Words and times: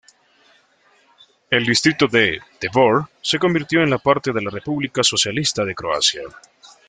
El 1.51 1.63
distrito 1.63 2.07
de 2.07 2.41
Dvor 2.59 3.09
se 3.21 3.37
convirtió 3.37 3.83
en 3.83 3.95
parte 3.99 4.33
de 4.33 4.41
la 4.41 4.49
República 4.49 5.03
Socialista 5.03 5.63
de 5.63 5.75
Croacia. 5.75 6.23